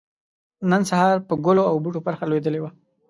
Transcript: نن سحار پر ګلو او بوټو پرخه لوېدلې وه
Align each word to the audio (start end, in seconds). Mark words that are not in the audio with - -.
نن 0.69 0.81
سحار 0.89 1.15
پر 1.27 1.35
ګلو 1.45 1.63
او 1.69 1.75
بوټو 1.83 2.03
پرخه 2.05 2.25
لوېدلې 2.29 2.59
وه 2.61 2.71